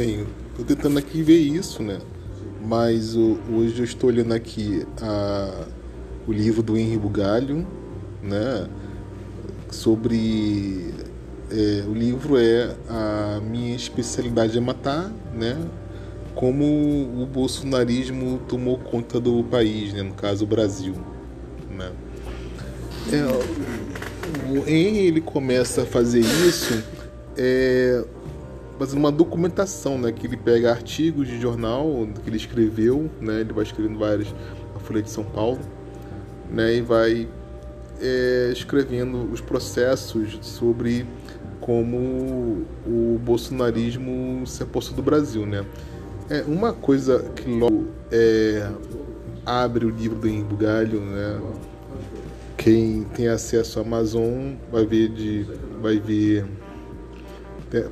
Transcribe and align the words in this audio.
Bem, 0.00 0.26
estou 0.48 0.64
tentando 0.64 0.98
aqui 0.98 1.22
ver 1.22 1.36
isso, 1.36 1.82
né? 1.82 1.98
Mas 2.66 3.14
o, 3.14 3.36
hoje 3.52 3.80
eu 3.80 3.84
estou 3.84 4.08
olhando 4.08 4.32
aqui 4.32 4.86
a, 4.98 5.66
o 6.26 6.32
livro 6.32 6.62
do 6.62 6.74
Henri 6.74 6.96
Bugalho, 6.96 7.66
né? 8.22 8.66
Sobre 9.70 10.94
é, 11.50 11.84
o 11.86 11.92
livro 11.92 12.38
é 12.38 12.74
a 12.88 13.42
minha 13.42 13.76
especialidade 13.76 14.56
é 14.56 14.60
matar, 14.62 15.12
né? 15.34 15.54
Como 16.34 16.64
o 16.64 17.26
bolsonarismo 17.26 18.40
tomou 18.48 18.78
conta 18.78 19.20
do 19.20 19.44
país, 19.44 19.92
né? 19.92 20.02
No 20.02 20.14
caso 20.14 20.44
o 20.44 20.46
Brasil, 20.46 20.94
né? 21.68 21.92
É, 23.12 23.22
o 24.48 24.66
Henry 24.66 25.08
ele 25.08 25.20
começa 25.20 25.82
a 25.82 25.84
fazer 25.84 26.20
isso 26.20 26.82
é, 27.36 28.02
fazendo 28.80 28.98
uma 28.98 29.12
documentação, 29.12 29.98
né? 29.98 30.10
Que 30.10 30.26
ele 30.26 30.38
pega 30.38 30.70
artigos 30.70 31.28
de 31.28 31.38
jornal 31.38 32.08
que 32.24 32.30
ele 32.30 32.38
escreveu, 32.38 33.10
né? 33.20 33.42
Ele 33.42 33.52
vai 33.52 33.62
escrevendo 33.62 33.98
vários 33.98 34.34
a 34.74 34.78
Folha 34.78 35.02
de 35.02 35.10
São 35.10 35.22
Paulo, 35.22 35.58
né? 36.50 36.76
E 36.76 36.80
vai 36.80 37.28
é, 38.00 38.48
escrevendo 38.50 39.30
os 39.30 39.42
processos 39.42 40.38
sobre 40.40 41.04
como 41.60 42.64
o 42.86 43.20
bolsonarismo 43.22 44.46
se 44.46 44.62
apossou 44.62 44.96
do 44.96 45.02
Brasil, 45.02 45.44
né? 45.44 45.62
É 46.30 46.42
uma 46.48 46.72
coisa 46.72 47.22
que 47.36 47.50
logo 47.50 47.88
é, 48.10 48.66
abre 49.44 49.84
o 49.84 49.90
livro 49.90 50.18
do 50.18 50.26
Embugalho, 50.26 51.02
né? 51.02 51.38
Quem 52.56 53.04
tem 53.14 53.28
acesso 53.28 53.78
à 53.78 53.82
Amazon 53.82 54.54
vai 54.72 54.86
ver 54.86 55.10
de, 55.10 55.46
vai 55.82 55.98
ver, 55.98 56.46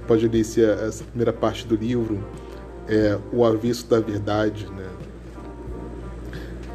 pode 0.06 0.28
ler 0.28 0.40
essa 0.40 1.04
primeira 1.04 1.32
parte 1.32 1.66
do 1.66 1.76
livro 1.76 2.24
é 2.88 3.18
o 3.32 3.44
avesso 3.44 3.86
da 3.86 4.00
verdade, 4.00 4.66
né? 4.70 4.88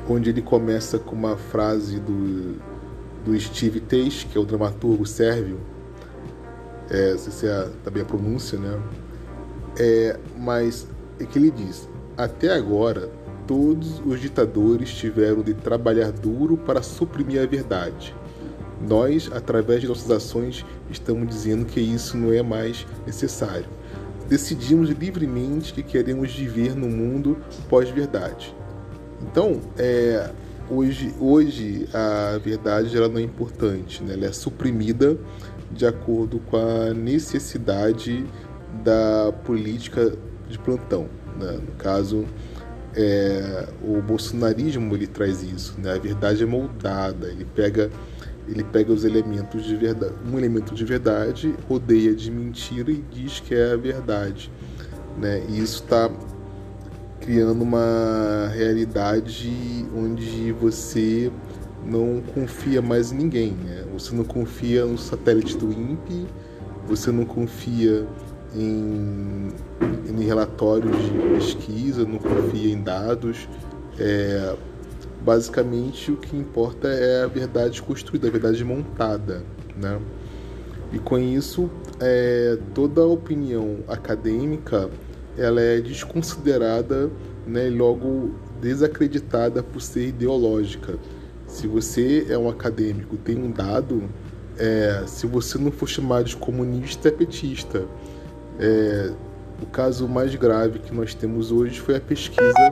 Onde 0.08 0.30
ele 0.30 0.42
começa 0.42 1.00
com 1.00 1.16
uma 1.16 1.36
frase 1.36 2.00
do 2.00 2.62
do 3.24 3.40
Steve 3.40 3.80
Teich, 3.80 4.28
que 4.28 4.38
é 4.38 4.42
o 4.42 4.44
dramaturgo 4.44 5.06
sérvio, 5.06 5.60
é, 6.90 7.12
não 7.12 7.18
sei 7.18 7.32
se 7.32 7.48
é 7.48 7.70
também 7.84 8.04
a 8.04 8.06
pronúncia, 8.06 8.60
né? 8.60 8.80
É, 9.80 10.20
mas 10.38 10.88
é 11.20 11.26
que 11.26 11.40
ele 11.40 11.50
diz: 11.50 11.88
até 12.18 12.54
agora, 12.54 13.10
todos 13.48 14.02
os 14.06 14.20
ditadores 14.20 14.94
tiveram 14.94 15.42
de 15.42 15.54
trabalhar 15.54 16.12
duro 16.12 16.58
para 16.58 16.82
suprimir 16.82 17.42
a 17.42 17.46
verdade. 17.46 18.16
Nós, 18.88 19.30
através 19.34 19.82
de 19.82 19.88
nossas 19.88 20.10
ações, 20.12 20.66
estamos 20.90 21.28
dizendo 21.28 21.66
que 21.66 21.80
isso 21.80 22.18
não 22.18 22.34
é 22.34 22.42
mais 22.42 22.86
necessário. 23.06 23.66
Decidimos 24.28 24.90
livremente 24.90 25.74
que 25.74 25.84
queremos 25.84 26.34
viver 26.34 26.76
no 26.76 26.90
mundo 26.90 27.38
pós-verdade. 27.70 28.54
Então, 29.22 29.62
é, 29.78 30.30
hoje, 30.70 31.14
hoje 31.20 31.88
a 31.94 32.38
verdade 32.38 32.96
ela 32.96 33.08
não 33.08 33.20
é 33.20 33.22
importante, 33.22 34.04
né? 34.04 34.14
ela 34.14 34.26
é 34.26 34.32
suprimida 34.32 35.18
de 35.72 35.86
acordo 35.86 36.40
com 36.40 36.58
a 36.58 36.94
necessidade 36.94 38.26
da 38.84 39.34
política 39.44 40.14
de 40.50 40.58
plantão. 40.60 41.08
Né? 41.40 41.60
No 41.66 41.74
caso, 41.78 42.26
é, 42.96 43.68
o 43.84 44.02
bolsonarismo 44.02 44.94
ele 44.96 45.08
traz 45.08 45.42
isso, 45.42 45.76
né? 45.80 45.94
a 45.94 45.98
verdade 45.98 46.44
é 46.44 46.46
moldada, 46.46 47.28
ele 47.28 47.46
pega, 47.46 47.90
ele 48.48 48.64
pega 48.64 48.92
os 48.92 49.04
elementos 49.04 49.64
de 49.64 49.76
verdade, 49.76 50.14
um 50.32 50.38
elemento 50.38 50.74
de 50.74 50.84
verdade, 50.84 51.56
rodeia 51.68 52.14
de 52.14 52.30
mentira 52.30 52.92
e 52.92 53.04
diz 53.12 53.40
que 53.40 53.56
é 53.56 53.74
a 53.74 53.78
verdade. 53.78 54.52
Né? 55.18 55.44
E 55.50 55.60
isso 55.60 55.84
está 55.84 56.10
criando 57.22 57.62
uma 57.62 58.52
realidade 58.54 59.88
onde 59.96 60.52
você 60.54 61.32
não 61.86 62.22
confia 62.34 62.82
mais 62.82 63.12
em 63.12 63.18
ninguém. 63.18 63.52
Né? 63.52 63.86
Você 63.94 64.16
não 64.16 64.24
confia 64.24 64.86
no 64.86 64.98
satélite 64.98 65.58
do 65.58 65.72
INPE, 65.72 66.28
você 66.88 67.12
não 67.12 67.26
confia 67.26 68.06
em, 68.56 69.50
em 70.10 70.24
relatórios 70.26 70.96
de 70.98 71.12
pesquisa, 71.36 72.06
não 72.06 72.20
confia 72.20 72.74
em 72.74 72.82
dados. 72.82 73.48
É, 73.98 74.56
basicamente, 75.24 76.12
o 76.12 76.18
que 76.18 76.36
importa 76.36 76.88
é 76.88 77.24
a 77.24 77.28
verdade 77.28 77.82
construída, 77.82 78.28
a 78.28 78.32
verdade 78.32 78.64
montada. 78.64 79.44
Né? 79.76 80.00
E 80.92 81.00
com 81.00 81.18
isso, 81.18 81.70
é, 82.00 82.58
toda 82.74 83.02
a 83.02 83.06
opinião 83.06 83.80
acadêmica 83.88 84.90
ela 85.38 85.60
é 85.60 85.82
desconsiderada 85.82 87.10
né, 87.48 87.70
logo 87.70 88.36
desacreditada 88.62 89.64
por 89.64 89.82
ser 89.82 90.10
ideológica. 90.10 90.98
Se 91.48 91.68
você 91.68 92.28
é 92.30 92.38
um 92.38 92.50
acadêmico, 92.50 93.18
tem 93.18 93.38
um 93.38 93.52
dado, 93.52 94.04
é, 94.58 95.04
se 95.08 95.26
você 95.26 95.58
não 95.58 95.72
for 95.72 95.88
chamado 95.88 96.26
de 96.26 96.38
comunista, 96.38 97.08
é 97.08 97.12
petista. 97.12 97.86
É, 98.60 99.12
o 99.62 99.66
caso 99.66 100.08
mais 100.08 100.34
grave 100.36 100.80
que 100.80 100.94
nós 100.94 101.14
temos 101.14 101.52
hoje 101.52 101.80
foi 101.80 101.96
a 101.96 102.02
pesquisa 102.02 102.72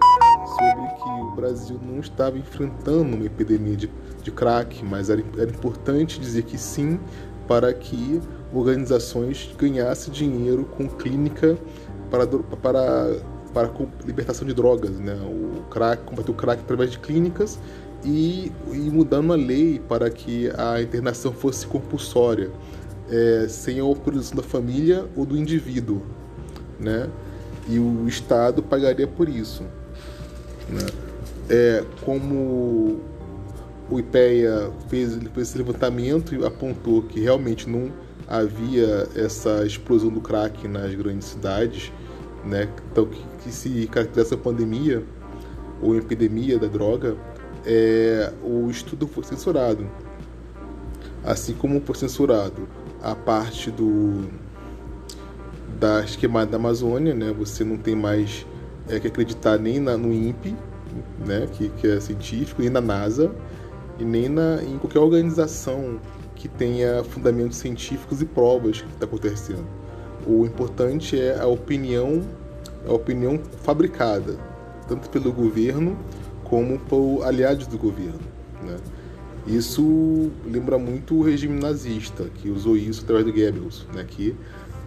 sobre 0.69 0.87
que 0.95 1.09
o 1.09 1.31
Brasil 1.35 1.79
não 1.81 1.99
estava 1.99 2.37
enfrentando 2.37 3.15
uma 3.15 3.25
epidemia 3.25 3.75
de, 3.75 3.89
de 4.21 4.31
crack, 4.31 4.83
mas 4.85 5.09
era, 5.09 5.23
era 5.37 5.49
importante 5.49 6.19
dizer 6.19 6.43
que 6.43 6.57
sim, 6.57 6.99
para 7.47 7.73
que 7.73 8.21
organizações 8.53 9.49
ganhassem 9.57 10.13
dinheiro 10.13 10.65
com 10.65 10.87
clínica 10.87 11.57
para, 12.09 12.27
para, 12.27 13.17
para 13.53 13.71
libertação 14.05 14.47
de 14.47 14.53
drogas, 14.53 14.99
né? 14.99 15.15
o 15.15 15.63
crack, 15.69 16.03
combater 16.03 16.31
o 16.31 16.33
crack 16.33 16.61
através 16.61 16.91
de 16.91 16.99
clínicas 16.99 17.57
e, 18.03 18.51
e 18.71 18.77
mudando 18.77 19.33
a 19.33 19.35
lei 19.35 19.79
para 19.79 20.09
que 20.09 20.51
a 20.57 20.81
internação 20.81 21.31
fosse 21.31 21.65
compulsória, 21.67 22.51
é, 23.09 23.47
sem 23.47 23.79
a 23.79 23.83
autorização 23.83 24.37
da 24.37 24.43
família 24.43 25.05
ou 25.15 25.25
do 25.25 25.37
indivíduo, 25.37 26.01
né? 26.79 27.09
E 27.67 27.77
o 27.77 28.07
Estado 28.07 28.63
pagaria 28.63 29.07
por 29.07 29.29
isso, 29.29 29.63
né? 30.71 30.85
É, 31.49 31.83
como 32.05 33.01
o 33.89 33.99
IPEA 33.99 34.71
fez, 34.87 35.15
fez 35.15 35.49
esse 35.49 35.57
levantamento 35.57 36.33
e 36.33 36.45
apontou 36.45 37.01
que 37.03 37.19
realmente 37.19 37.69
não 37.69 37.91
havia 38.27 39.09
essa 39.13 39.65
explosão 39.65 40.09
do 40.09 40.21
crack 40.21 40.65
nas 40.67 40.95
grandes 40.95 41.27
cidades, 41.27 41.91
né? 42.45 42.69
Então 42.91 43.05
que, 43.05 43.21
que 43.43 43.51
se 43.51 43.87
caracteriza 43.87 44.35
a 44.35 44.37
pandemia 44.37 45.03
ou 45.81 45.97
epidemia 45.97 46.57
da 46.57 46.67
droga, 46.67 47.17
é, 47.65 48.31
o 48.41 48.69
estudo 48.69 49.07
foi 49.07 49.23
censurado. 49.25 49.85
Assim 51.23 51.53
como 51.53 51.81
foi 51.81 51.95
censurado 51.95 52.67
a 53.03 53.13
parte 53.13 53.69
do 53.69 54.29
da 55.79 56.03
esquema 56.03 56.45
da 56.45 56.57
Amazônia, 56.57 57.13
né? 57.13 57.33
Você 57.37 57.63
não 57.63 57.75
tem 57.77 57.95
mais 57.95 58.45
é, 58.91 58.99
que 58.99 59.07
acreditar 59.07 59.57
nem 59.57 59.79
na, 59.79 59.97
no 59.97 60.13
INPE, 60.13 60.55
né? 61.25 61.47
Que, 61.53 61.69
que 61.69 61.87
é 61.87 61.99
científico, 61.99 62.61
nem 62.61 62.69
na 62.69 62.81
NASA 62.81 63.31
e 63.97 64.03
nem 64.03 64.27
na, 64.27 64.61
em 64.63 64.77
qualquer 64.77 64.99
organização 64.99 65.99
que 66.35 66.47
tenha 66.47 67.03
fundamentos 67.03 67.57
científicos 67.57 68.21
e 68.21 68.25
provas 68.25 68.81
que 68.81 68.91
está 68.93 69.05
acontecendo. 69.05 69.65
O 70.25 70.45
importante 70.45 71.19
é 71.19 71.39
a 71.39 71.47
opinião, 71.47 72.21
a 72.87 72.93
opinião 72.93 73.39
fabricada, 73.63 74.37
tanto 74.87 75.09
pelo 75.09 75.31
governo 75.31 75.97
como 76.43 76.79
por 76.79 77.23
aliados 77.23 77.67
do 77.67 77.77
governo. 77.77 78.19
Né? 78.63 78.77
Isso 79.47 80.31
lembra 80.45 80.77
muito 80.77 81.15
o 81.15 81.23
regime 81.23 81.59
nazista, 81.59 82.25
que 82.35 82.49
usou 82.49 82.75
isso 82.75 83.03
através 83.03 83.25
do 83.25 83.31
Goebbels, 83.31 83.87
né? 83.93 84.03
que 84.07 84.35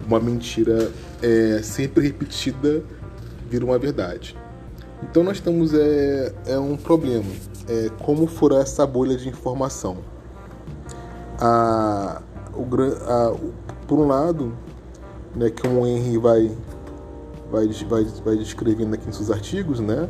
uma 0.05 0.19
mentira 0.19 0.91
é, 1.21 1.61
sempre 1.61 2.05
repetida 2.05 2.83
vira 3.49 3.65
uma 3.65 3.77
verdade. 3.77 4.35
Então 5.03 5.23
nós 5.23 5.39
temos 5.39 5.73
é, 5.73 6.33
é 6.47 6.59
um 6.59 6.75
problema, 6.75 7.29
é, 7.67 7.89
como 8.03 8.27
furar 8.27 8.61
essa 8.61 8.85
bolha 8.85 9.15
de 9.17 9.29
informação. 9.29 9.97
A, 11.39 12.21
o, 12.53 12.63
a, 13.07 13.35
por 13.87 13.99
um 13.99 14.07
lado, 14.07 14.53
né, 15.35 15.49
que 15.49 15.67
o 15.67 15.85
Henry 15.85 16.17
vai, 16.17 16.51
vai, 17.51 17.67
vai, 17.67 18.03
vai 18.23 18.37
descrevendo 18.37 18.95
aqui 18.95 19.07
em 19.07 19.11
seus 19.11 19.29
artigos, 19.29 19.79
né, 19.79 20.09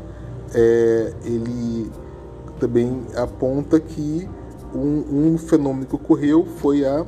é, 0.54 1.14
ele 1.24 1.92
também 2.60 3.06
aponta 3.16 3.80
que 3.80 4.30
um, 4.74 5.34
um, 5.34 5.38
fenômeno 5.38 5.86
que 5.86 5.96
ocorreu 5.96 6.46
foi 6.58 6.86
a, 6.86 7.06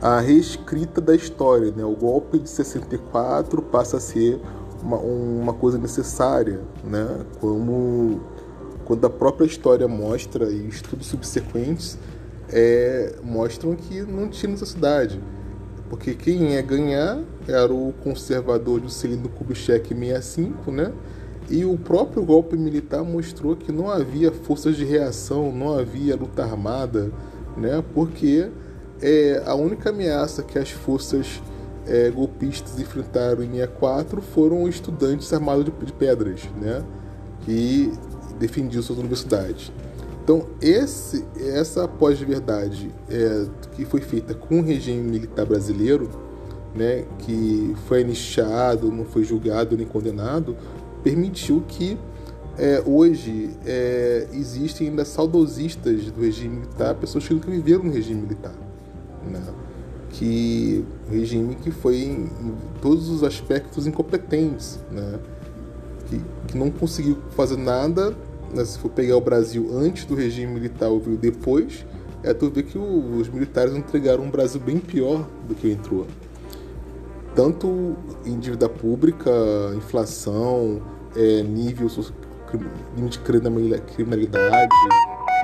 a 0.00 0.20
reescrita 0.20 1.00
da 1.00 1.14
história. 1.14 1.70
Né? 1.70 1.84
O 1.84 1.94
golpe 1.94 2.38
de 2.38 2.48
64 2.48 3.62
passa 3.62 3.98
a 3.98 4.00
ser 4.00 4.40
uma, 4.82 4.96
uma 4.96 5.52
coisa 5.52 5.78
necessária, 5.78 6.60
né? 6.84 7.24
como 7.40 8.20
quando 8.84 9.06
a 9.06 9.10
própria 9.10 9.46
história 9.46 9.86
mostra 9.86 10.50
e 10.50 10.66
estudos 10.66 11.06
subsequentes 11.06 11.96
é, 12.52 13.14
mostram 13.22 13.76
que 13.76 14.02
não 14.02 14.28
tinha 14.28 14.50
necessidade. 14.50 15.20
Porque 15.88 16.14
quem 16.14 16.52
ia 16.54 16.62
ganhar 16.62 17.20
era 17.48 17.72
o 17.72 17.92
conservador 18.02 18.80
Juscelino 18.80 19.28
Kubitschek 19.28 19.88
65, 19.94 20.70
né? 20.70 20.92
E 21.48 21.64
o 21.64 21.76
próprio 21.76 22.24
golpe 22.24 22.56
militar 22.56 23.02
mostrou 23.02 23.56
que 23.56 23.72
não 23.72 23.90
havia 23.90 24.30
forças 24.30 24.76
de 24.76 24.84
reação, 24.84 25.50
não 25.50 25.76
havia 25.76 26.14
luta 26.14 26.44
armada, 26.44 27.10
né? 27.56 27.82
Porque 27.92 28.48
é, 29.02 29.42
a 29.46 29.54
única 29.54 29.90
ameaça 29.90 30.42
que 30.42 30.58
as 30.58 30.70
forças 30.70 31.42
é, 31.86 32.10
golpistas 32.10 32.78
enfrentaram 32.78 33.42
em 33.42 33.50
64 33.52 34.20
foram 34.20 34.68
estudantes 34.68 35.32
armados 35.32 35.64
de, 35.64 35.70
de 35.70 35.92
pedras, 35.92 36.42
né? 36.60 36.84
Que 37.44 37.92
defendiam 38.38 38.82
suas 38.82 38.98
universidades. 38.98 39.72
Então, 40.22 40.46
esse, 40.60 41.24
essa 41.38 41.88
pós-verdade 41.88 42.90
é, 43.08 43.46
que 43.72 43.84
foi 43.84 44.00
feita 44.00 44.34
com 44.34 44.60
o 44.60 44.62
regime 44.62 45.02
militar 45.10 45.44
brasileiro, 45.44 46.08
né, 46.74 47.04
que 47.18 47.74
foi 47.88 48.02
iniciado, 48.02 48.92
não 48.92 49.04
foi 49.04 49.24
julgado 49.24 49.76
nem 49.76 49.86
condenado, 49.86 50.56
permitiu 51.02 51.64
que 51.66 51.98
é, 52.56 52.82
hoje 52.86 53.50
é, 53.66 54.28
existem 54.32 54.88
ainda 54.88 55.04
saudosistas 55.04 56.10
do 56.12 56.20
regime 56.20 56.56
militar, 56.56 56.94
pessoas 56.94 57.26
que 57.26 57.34
nunca 57.34 57.50
viveram 57.50 57.84
no 57.84 57.92
regime 57.92 58.20
militar. 58.22 58.54
Né? 59.24 59.42
Que 60.10 60.84
regime 61.10 61.54
que 61.54 61.70
foi 61.70 61.98
em, 61.98 62.30
todos 62.80 63.08
os 63.08 63.22
aspectos 63.22 63.86
incompetentes, 63.86 64.78
né? 64.90 65.18
que, 66.06 66.20
que 66.48 66.58
não 66.58 66.70
conseguiu 66.70 67.18
fazer 67.30 67.56
nada 67.56 68.14
né, 68.52 68.64
se 68.64 68.78
for 68.78 68.90
pegar 68.90 69.16
o 69.16 69.20
Brasil 69.20 69.70
antes 69.72 70.04
do 70.04 70.14
regime 70.14 70.52
militar 70.52 70.88
ou 70.88 71.00
depois, 71.00 71.86
é 72.22 72.34
tu 72.34 72.50
ver 72.50 72.64
que 72.64 72.76
o, 72.76 73.16
os 73.18 73.28
militares 73.28 73.74
entregaram 73.74 74.24
um 74.24 74.30
Brasil 74.30 74.60
bem 74.60 74.78
pior 74.78 75.26
do 75.46 75.54
que 75.54 75.70
entrou. 75.70 76.06
Tanto 77.34 77.96
em 78.26 78.38
dívida 78.38 78.68
pública, 78.68 79.30
inflação, 79.76 80.82
é, 81.16 81.42
nível 81.42 81.88
de 83.08 83.18
criminalidade, 83.20 84.74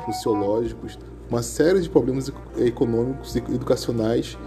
sociológicos, 0.04 0.98
uma 1.30 1.42
série 1.42 1.80
de 1.80 1.88
problemas 1.88 2.30
econômicos 2.56 3.34
e 3.34 3.38
educacionais 3.38 4.38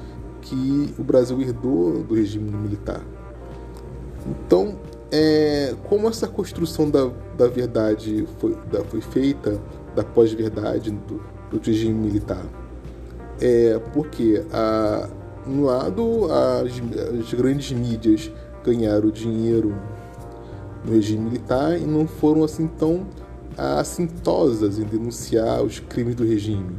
que 0.42 0.94
o 0.98 1.04
Brasil 1.04 1.42
herdou 1.42 2.04
do 2.04 2.16
regime 2.16 2.50
militar. 2.50 3.02
Então, 4.26 4.78
é, 5.12 5.76
como 5.88 6.08
essa 6.08 6.28
construção 6.28 6.90
da, 6.90 7.10
da 7.38 7.48
verdade 7.48 8.28
foi, 8.40 8.56
da, 8.72 8.84
foi 8.84 9.02
feita, 9.02 9.60
da 9.96 10.04
pós-verdade 10.04 10.92
do, 10.92 11.22
do, 11.52 11.60
regime 11.64 11.94
militar? 11.94 12.46
É 13.42 13.80
porque, 13.94 14.44
a, 14.52 15.10
um 15.48 15.64
lado, 15.64 16.28
as, 16.32 16.72
as 17.20 17.34
grandes 17.34 17.72
mídias 17.72 18.32
ganharam 18.64 19.10
dinheiro 19.10 19.76
no 20.86 20.94
regime 20.94 21.26
militar 21.26 21.78
e 21.78 21.86
não 21.86 22.08
foram 22.08 22.44
assim 22.44 22.68
tão 22.68 23.06
assintosas 23.60 24.80
em 24.80 24.84
denunciar 24.84 25.62
os 25.62 25.80
crimes 25.80 26.16
do 26.16 26.24
regime, 26.26 26.76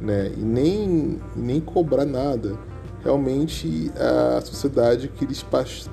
né? 0.00 0.32
E 0.36 0.40
nem, 0.40 1.20
nem 1.34 1.60
cobrar 1.60 2.04
nada. 2.04 2.58
Realmente 3.02 3.92
a 3.96 4.40
sociedade 4.40 5.08
queria 5.08 5.36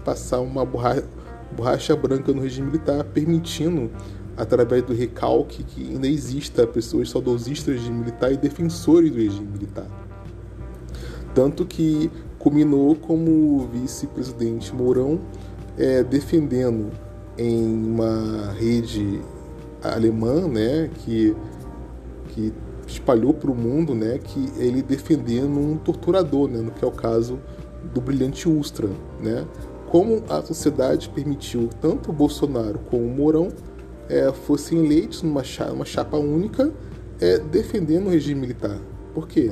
passar 0.04 0.40
uma 0.40 0.66
borracha 0.66 1.06
borracha 1.54 1.96
branca 1.96 2.34
no 2.34 2.42
regime 2.42 2.68
militar, 2.68 3.04
permitindo, 3.04 3.92
através 4.36 4.84
do 4.84 4.94
recalque, 4.94 5.64
que 5.64 5.92
ainda 5.92 6.08
exista 6.08 6.66
pessoas 6.66 7.10
saudosistas 7.10 7.76
do 7.76 7.80
regime 7.80 8.00
militar 8.00 8.32
e 8.32 8.38
defensores 8.38 9.12
do 9.12 9.18
regime 9.18 9.48
militar. 9.48 9.88
Tanto 11.34 11.66
que 11.66 12.12
culminou 12.40 12.96
como 12.96 13.58
o 13.58 13.68
vice-presidente 13.72 14.74
Mourão 14.76 15.20
é, 15.78 16.04
defendendo 16.04 16.92
em 17.38 17.66
uma 17.66 18.52
rede 18.54 19.22
alemã, 19.84 20.48
né, 20.48 20.90
que, 21.00 21.36
que 22.30 22.54
espalhou 22.88 23.34
para 23.34 23.52
o 23.52 23.56
mundo, 23.56 23.94
né, 23.94 24.18
que 24.18 24.52
ele 24.58 24.82
defendendo 24.82 25.58
um 25.60 25.78
torturador, 25.78 26.48
né, 26.50 26.60
no 26.60 26.72
que 26.72 26.84
é 26.84 26.88
o 26.88 26.92
caso 26.92 27.40
do 27.94 28.00
brilhante 28.00 28.48
Ustra, 28.48 28.90
né, 29.22 29.46
como 29.88 30.24
a 30.30 30.42
sociedade 30.42 31.10
permitiu 31.10 31.70
tanto 31.80 32.12
Bolsonaro 32.12 32.80
como 32.90 33.04
o 33.06 33.10
Mourão 33.10 33.50
é, 34.10 34.32
fossem 34.32 34.84
eleitos 34.84 35.22
numa 35.22 35.44
chapa, 35.44 35.72
uma 35.72 35.86
chapa 35.86 36.18
única 36.18 36.72
é, 37.20 37.38
defendendo 37.38 38.08
o 38.08 38.10
regime 38.10 38.42
militar. 38.42 38.78
Por 39.14 39.28
quê? 39.28 39.52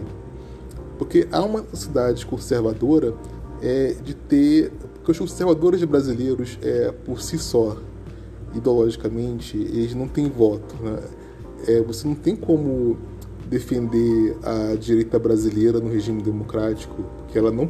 Porque 0.98 1.28
há 1.32 1.42
uma 1.44 1.64
sociedade 1.64 2.26
conservadora 2.26 3.14
é, 3.62 3.96
de 4.04 4.14
ter. 4.14 4.72
Porque 4.96 5.12
os 5.12 5.20
conservadores 5.20 5.84
brasileiros, 5.84 6.60
é, 6.62 6.92
por 6.92 7.22
si 7.22 7.38
só, 7.38 7.78
ideologicamente, 8.54 9.58
eles 9.58 9.94
não 9.94 10.08
têm 10.08 10.30
voto. 10.30 10.76
Né? 10.82 11.00
É, 11.68 11.82
você 11.82 12.08
não 12.08 12.16
tem 12.16 12.36
como 12.36 12.98
defender 13.48 14.38
a 14.44 14.76
direita 14.76 15.20
brasileira 15.20 15.80
no 15.80 15.90
regime 15.90 16.22
democrático, 16.22 17.04
porque 17.18 17.38
ela 17.38 17.52
não, 17.52 17.70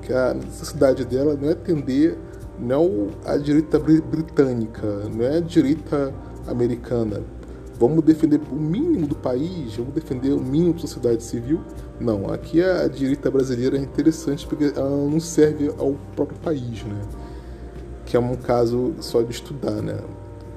que 0.00 0.12
a 0.12 0.32
necessidade 0.34 1.04
dela 1.04 1.36
não 1.40 1.48
é 1.48 1.52
atender 1.52 2.16
não 2.58 3.08
a 3.24 3.36
direita 3.36 3.78
britânica, 3.78 4.86
não 5.14 5.24
é 5.24 5.38
a 5.38 5.40
direita 5.40 6.12
americana. 6.46 7.22
Vamos 7.78 8.04
defender 8.04 8.40
o 8.52 8.54
mínimo 8.54 9.06
do 9.06 9.14
país, 9.14 9.74
vamos 9.76 9.94
defender 9.94 10.32
o 10.32 10.40
mínimo 10.40 10.74
da 10.74 10.80
sociedade 10.80 11.22
civil. 11.22 11.60
Não, 11.98 12.30
aqui 12.30 12.62
a 12.62 12.86
direita 12.86 13.30
brasileira 13.30 13.78
é 13.78 13.80
interessante 13.80 14.46
porque 14.46 14.72
ela 14.76 14.90
não 14.90 15.18
serve 15.18 15.72
ao 15.78 15.94
próprio 16.14 16.38
país, 16.40 16.84
né? 16.84 17.00
Que 18.10 18.16
é 18.16 18.20
um 18.20 18.34
caso 18.34 18.92
só 18.98 19.22
de 19.22 19.30
estudar, 19.30 19.80
né? 19.80 19.96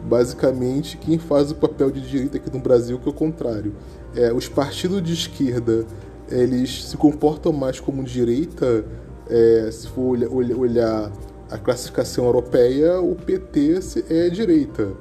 Basicamente, 0.09 0.97
quem 0.97 1.19
faz 1.19 1.51
o 1.51 1.55
papel 1.55 1.91
de 1.91 2.01
direita 2.01 2.37
aqui 2.37 2.51
no 2.51 2.59
Brasil 2.59 2.97
que 2.97 3.07
é 3.07 3.11
o 3.11 3.13
contrário. 3.13 3.75
É, 4.15 4.33
os 4.33 4.47
partidos 4.47 5.03
de 5.03 5.13
esquerda, 5.13 5.85
eles 6.27 6.85
se 6.85 6.97
comportam 6.97 7.53
mais 7.53 7.79
como 7.79 8.03
direita 8.03 8.83
é, 9.29 9.69
se 9.71 9.87
for 9.87 10.17
olhar 10.33 11.11
a 11.51 11.57
classificação 11.59 12.25
europeia, 12.25 12.99
o 12.99 13.13
PT 13.13 13.79
é 14.09 14.29
direita. 14.29 14.91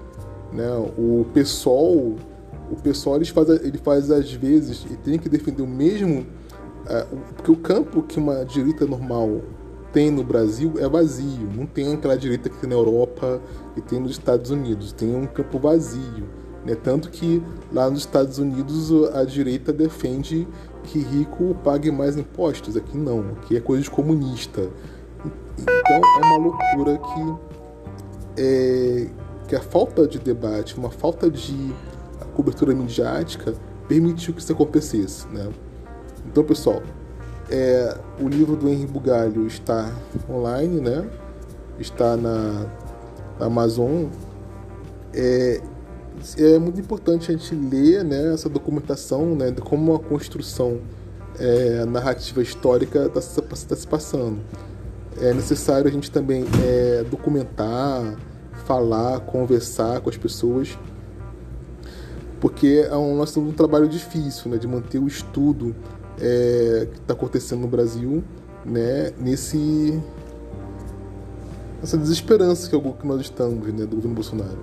Né? 0.53 0.69
O 0.99 1.25
PSOL, 1.33 2.17
o 2.71 2.77
PSOL 2.77 3.17
ele 3.17 3.25
faz, 3.25 3.49
ele 3.49 3.79
faz 3.79 4.11
às 4.11 4.31
vezes 4.31 4.85
e 4.91 4.97
tem 4.99 5.19
que 5.19 5.27
defender 5.27 5.63
o 5.63 5.67
mesmo. 5.67 6.27
É, 6.87 7.07
porque 7.35 7.51
o 7.51 7.57
campo 7.57 8.03
que 8.03 8.19
uma 8.19 8.45
direita 8.45 8.85
normal 8.85 9.41
tem 9.93 10.11
no 10.11 10.25
Brasil 10.25 10.75
é 10.79 10.89
vazio. 10.89 11.49
Não 11.55 11.67
tem 11.67 11.93
aquela 11.93 12.17
direita 12.17 12.49
que 12.49 12.57
tem 12.57 12.69
na 12.69 12.77
Europa 12.77 13.41
e 13.77 13.81
tem 13.81 14.01
nos 14.01 14.13
Estados 14.13 14.51
Unidos. 14.51 14.93
Tem 14.93 15.15
um 15.15 15.27
campo 15.27 15.59
vazio. 15.59 16.27
Né? 16.65 16.75
Tanto 16.75 17.11
que 17.11 17.43
lá 17.73 17.91
nos 17.91 18.01
Estados 18.01 18.39
Unidos 18.39 18.91
a 19.15 19.25
direita 19.25 19.73
defende 19.73 20.49
que 20.85 20.99
rico 20.99 21.55
pague 21.63 21.91
mais 21.91 22.17
impostos. 22.17 22.77
Aqui 22.77 22.97
não, 22.97 23.21
aqui 23.33 23.57
é 23.57 23.61
coisa 23.61 23.83
de 23.83 23.91
comunista. 23.91 24.69
Então 25.59 25.97
é 25.97 26.27
uma 26.27 26.37
loucura 26.39 26.99
que, 26.99 28.43
é, 28.43 29.09
que 29.47 29.55
a 29.55 29.61
falta 29.61 30.07
de 30.07 30.19
debate, 30.19 30.77
uma 30.77 30.91
falta 30.91 31.31
de 31.31 31.73
cobertura 32.35 32.75
midiática 32.75 33.55
permitiu 33.87 34.33
que 34.35 34.41
isso 34.41 34.53
acontecesse. 34.53 35.29
Né? 35.29 35.51
Então, 36.27 36.43
pessoal, 36.43 36.83
é, 37.51 37.97
o 38.21 38.29
livro 38.29 38.57
do 38.57 38.69
Henri 38.69 38.87
Bugalho 38.87 39.47
está 39.47 39.93
online, 40.29 40.81
né? 40.81 41.09
está 41.79 42.17
na, 42.17 42.67
na 43.39 43.47
Amazon. 43.47 44.07
É, 45.15 45.61
é 46.39 46.59
muito 46.59 46.81
importante 46.81 47.31
a 47.31 47.37
gente 47.37 47.55
ler 47.55 48.05
né, 48.05 48.33
essa 48.33 48.49
documentação 48.49 49.35
né, 49.35 49.51
de 49.51 49.61
como 49.61 49.95
a 49.95 49.99
construção 49.99 50.81
é, 51.39 51.85
narrativa 51.85 52.43
histórica 52.43 53.11
está 53.15 53.21
tá 53.21 53.77
se 53.77 53.87
passando. 53.87 54.41
É 55.21 55.35
necessário 55.35 55.89
a 55.89 55.91
gente 55.91 56.11
também 56.11 56.45
é, 56.65 57.05
documentar, 57.11 58.17
falar, 58.65 59.21
conversar 59.21 60.01
com 60.01 60.09
as 60.09 60.17
pessoas, 60.17 60.79
porque 62.41 62.87
é 62.89 62.97
um, 62.97 63.17
nós 63.17 63.37
um 63.37 63.53
trabalho 63.53 63.89
difícil 63.89 64.51
né, 64.51 64.57
de 64.57 64.67
manter 64.67 64.99
o 64.99 65.07
estudo 65.07 65.75
é, 66.21 66.89
que 66.93 66.99
está 66.99 67.15
acontecendo 67.15 67.61
no 67.61 67.69
Brasil 67.69 68.23
né, 68.65 69.13
nesse, 69.19 70.01
nessa 71.81 71.97
desesperança 71.97 72.69
que, 72.69 72.77
é 72.77 72.81
que 72.81 73.07
nós 73.07 73.21
estamos 73.21 73.67
né, 73.73 73.85
do 73.87 73.97
governo 73.97 74.15
Bolsonaro. 74.15 74.59